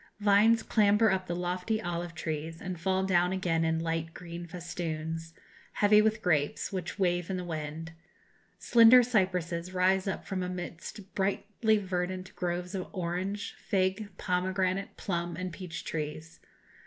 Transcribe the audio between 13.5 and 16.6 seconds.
fig, pomegranate, plum, and peach trees.